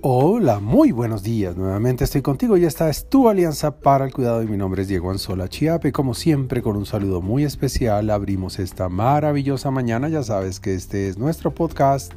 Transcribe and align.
Hola, 0.00 0.60
muy 0.60 0.92
buenos 0.92 1.24
días. 1.24 1.56
Nuevamente 1.56 2.04
estoy 2.04 2.22
contigo 2.22 2.56
y 2.56 2.64
esta 2.64 2.88
es 2.88 3.08
tu 3.08 3.28
alianza 3.28 3.80
para 3.80 4.04
el 4.04 4.14
cuidado 4.14 4.44
y 4.44 4.46
mi 4.46 4.56
nombre 4.56 4.82
es 4.82 4.88
Diego 4.88 5.10
Anzola 5.10 5.48
Chiape. 5.48 5.90
Como 5.90 6.14
siempre, 6.14 6.62
con 6.62 6.76
un 6.76 6.86
saludo 6.86 7.20
muy 7.20 7.42
especial, 7.42 8.08
abrimos 8.10 8.60
esta 8.60 8.88
maravillosa 8.88 9.72
mañana. 9.72 10.08
Ya 10.08 10.22
sabes 10.22 10.60
que 10.60 10.74
este 10.74 11.08
es 11.08 11.18
nuestro 11.18 11.52
podcast. 11.52 12.12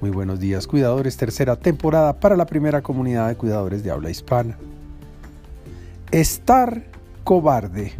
Muy 0.00 0.10
buenos 0.10 0.40
días, 0.40 0.66
cuidadores. 0.66 1.16
Tercera 1.16 1.54
temporada 1.54 2.18
para 2.18 2.36
la 2.36 2.46
primera 2.46 2.82
comunidad 2.82 3.28
de 3.28 3.36
cuidadores 3.36 3.84
de 3.84 3.92
habla 3.92 4.10
hispana. 4.10 4.58
Estar 6.10 6.84
cobarde. 7.22 7.92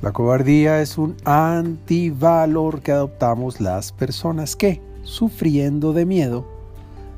La 0.00 0.12
cobardía 0.12 0.80
es 0.80 0.96
un 0.96 1.14
antivalor 1.26 2.80
que 2.80 2.92
adoptamos 2.92 3.60
las 3.60 3.92
personas 3.92 4.56
que, 4.56 4.80
sufriendo 5.02 5.92
de 5.92 6.06
miedo, 6.06 6.59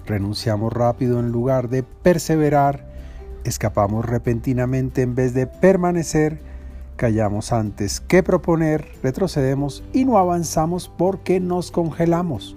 renunciamos 0.06 0.72
rápido 0.72 1.20
en 1.20 1.30
lugar 1.30 1.68
de 1.68 1.82
perseverar, 1.82 2.84
escapamos 3.44 4.04
repentinamente 4.04 5.02
en 5.02 5.14
vez 5.14 5.34
de 5.34 5.46
permanecer, 5.46 6.40
callamos 6.96 7.52
antes 7.52 8.00
que 8.00 8.22
proponer, 8.22 8.86
retrocedemos 9.02 9.82
y 9.92 10.04
no 10.04 10.18
avanzamos 10.18 10.88
porque 10.88 11.40
nos 11.40 11.70
congelamos, 11.70 12.56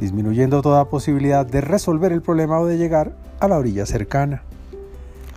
disminuyendo 0.00 0.62
toda 0.62 0.88
posibilidad 0.88 1.46
de 1.46 1.60
resolver 1.60 2.12
el 2.12 2.22
problema 2.22 2.58
o 2.60 2.66
de 2.66 2.78
llegar 2.78 3.16
a 3.40 3.48
la 3.48 3.58
orilla 3.58 3.86
cercana. 3.86 4.42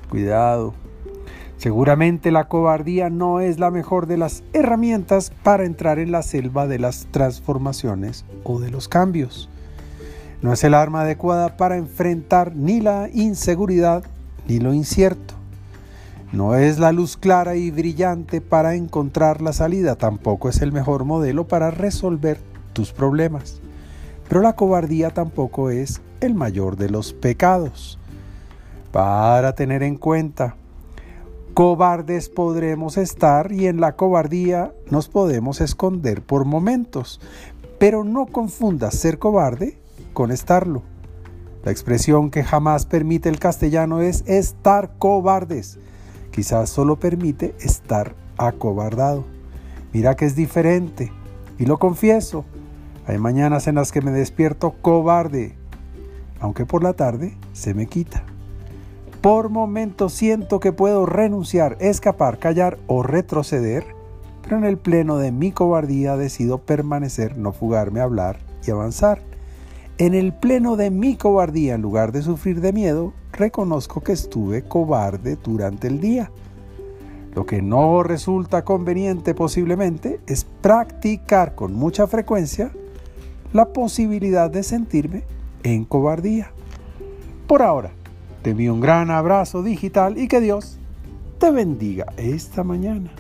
Cuidado. 0.09 0.73
Seguramente 1.57 2.31
la 2.31 2.48
cobardía 2.48 3.09
no 3.09 3.41
es 3.41 3.59
la 3.59 3.70
mejor 3.70 4.07
de 4.07 4.15
las 4.15 4.43
herramientas 4.53 5.34
para 5.43 5.65
entrar 5.65 5.99
en 5.99 6.11
la 6.11 6.21
selva 6.21 6.67
de 6.67 6.79
las 6.79 7.07
transformaciones 7.11 8.23
o 8.45 8.61
de 8.61 8.71
los 8.71 8.87
cambios. 8.87 9.49
No 10.41 10.54
es 10.54 10.63
el 10.63 10.73
arma 10.73 11.01
adecuada 11.01 11.57
para 11.57 11.76
enfrentar 11.76 12.55
ni 12.55 12.79
la 12.79 13.09
inseguridad 13.13 14.04
ni 14.48 14.59
lo 14.59 14.73
incierto. 14.73 15.34
No 16.32 16.55
es 16.55 16.79
la 16.79 16.91
luz 16.91 17.18
clara 17.18 17.55
y 17.55 17.71
brillante 17.71 18.40
para 18.40 18.76
encontrar 18.76 19.41
la 19.41 19.51
salida, 19.51 19.95
tampoco 19.95 20.48
es 20.48 20.62
el 20.62 20.71
mejor 20.71 21.04
modelo 21.04 21.48
para 21.48 21.71
resolver 21.71 22.40
tus 22.71 22.93
problemas. 22.93 23.60
Pero 24.29 24.41
la 24.41 24.55
cobardía 24.55 25.10
tampoco 25.10 25.71
es 25.71 26.01
el 26.21 26.35
mayor 26.35 26.77
de 26.77 26.90
los 26.90 27.13
pecados. 27.13 27.99
Para 28.91 29.55
tener 29.55 29.84
en 29.84 29.98
cuenta, 29.98 30.55
cobardes 31.54 32.29
podremos 32.29 32.98
estar 32.98 33.51
y 33.51 33.67
en 33.67 33.82
la 33.82 33.98
cobardía 33.98 34.71
nos 34.90 35.10
podemos 35.10 35.60
esconder 35.62 36.21
por 36.21 36.45
momentos. 36.45 37.20
Pero 37.77 38.04
no 38.04 38.27
confundas 38.27 38.93
ser 38.93 39.20
cobarde 39.20 39.77
con 40.20 40.31
estarlo. 40.31 40.84
La 41.63 41.71
expresión 41.71 42.29
que 42.29 42.43
jamás 42.43 42.85
permite 42.85 43.29
el 43.29 43.39
castellano 43.39 44.01
es 44.01 44.26
estar 44.27 44.91
cobardes. 44.99 45.79
Quizás 46.29 46.70
solo 46.70 46.99
permite 46.99 47.55
estar 47.61 48.15
acobardado. 48.35 49.23
Mira 49.93 50.17
que 50.17 50.26
es 50.26 50.35
diferente. 50.35 51.09
Y 51.57 51.67
lo 51.67 51.79
confieso. 51.79 52.43
Hay 53.07 53.17
mañanas 53.17 53.67
en 53.67 53.76
las 53.76 53.93
que 53.93 54.01
me 54.01 54.11
despierto 54.11 54.71
cobarde, 54.81 55.55
aunque 56.41 56.65
por 56.65 56.83
la 56.83 56.91
tarde 56.91 57.37
se 57.54 57.73
me 57.73 57.85
quita. 57.85 58.23
Por 59.21 59.48
momentos 59.48 60.11
siento 60.11 60.59
que 60.59 60.73
puedo 60.73 61.05
renunciar, 61.05 61.77
escapar, 61.79 62.39
callar 62.39 62.77
o 62.87 63.04
retroceder, 63.04 63.85
pero 64.41 64.57
en 64.57 64.66
el 64.66 64.78
pleno 64.78 65.16
de 65.16 65.31
mi 65.31 65.53
cobardía 65.53 66.17
decido 66.17 66.57
permanecer, 66.57 67.38
no 67.38 67.53
fugarme 67.53 68.01
a 68.01 68.03
hablar 68.03 68.39
y 68.67 68.72
avanzar. 68.72 69.28
En 70.00 70.13
el 70.13 70.31
pleno 70.31 70.78
de 70.78 70.91
mi 70.91 71.17
cobardía, 71.17 71.75
en 71.75 71.81
lugar 71.81 72.13
de 72.13 72.22
sufrir 72.22 72.61
de 72.61 72.72
miedo, 72.72 73.11
reconozco 73.33 74.00
que 74.00 74.13
estuve 74.13 74.63
cobarde 74.63 75.35
durante 75.43 75.87
el 75.87 75.99
día. 75.99 76.31
Lo 77.35 77.45
que 77.45 77.61
no 77.61 78.01
resulta 78.01 78.63
conveniente 78.63 79.35
posiblemente 79.35 80.21
es 80.25 80.45
practicar 80.45 81.53
con 81.53 81.73
mucha 81.73 82.07
frecuencia 82.07 82.71
la 83.51 83.73
posibilidad 83.73 84.49
de 84.49 84.63
sentirme 84.63 85.23
en 85.63 85.83
cobardía. 85.83 86.53
Por 87.45 87.61
ahora, 87.61 87.91
te 88.41 88.51
envío 88.51 88.73
un 88.73 88.79
gran 88.79 89.11
abrazo 89.11 89.63
digital 89.63 90.17
y 90.17 90.29
que 90.29 90.39
Dios 90.39 90.79
te 91.39 91.51
bendiga 91.51 92.05
esta 92.15 92.63
mañana. 92.63 93.11